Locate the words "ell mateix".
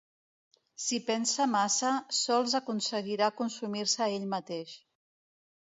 4.17-4.77